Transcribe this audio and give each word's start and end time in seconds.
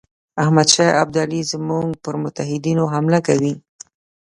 احمدشاه 0.43 0.91
ابدالي 1.03 1.41
زموږ 1.51 1.87
پر 2.03 2.15
متحدینو 2.23 2.83
حمله 2.93 3.19
کوي. 3.27 3.53